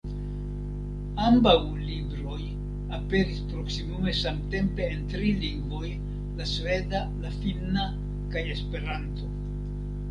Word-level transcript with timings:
Ambaŭ 1.25 1.53
libroj 1.89 2.39
aperis 2.99 3.43
proksimume 3.51 4.15
samtempe 4.23 4.89
en 4.95 5.05
tri 5.13 5.31
lingvoj, 5.45 5.93
la 6.41 6.51
sveda, 6.57 7.05
la 7.25 7.37
finna 7.39 7.89
kaj 8.35 8.47
Esperanto. 8.59 9.33